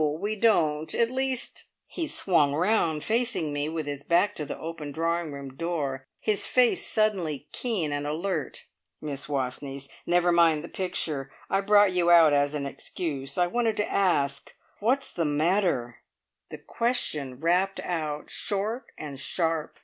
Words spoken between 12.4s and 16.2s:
an excuse. I wanted to ask Whats the matter?"